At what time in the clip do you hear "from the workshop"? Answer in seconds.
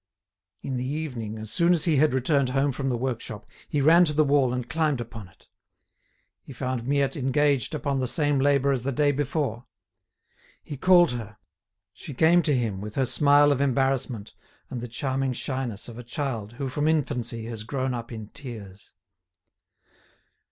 2.71-3.45